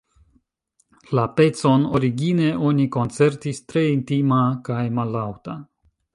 La 1.19 1.25
pecon 1.41 1.85
origine 1.99 2.49
oni 2.71 2.89
koncertis 2.97 3.63
tre 3.69 3.85
intima 3.93 4.43
kaj 4.71 4.81
mallaŭta. 4.99 5.61